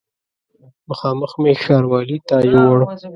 مخامخ 0.89 1.31
مې 1.41 1.53
ښاروالي 1.63 2.17
ته 2.27 2.35
یووړ. 2.51 2.79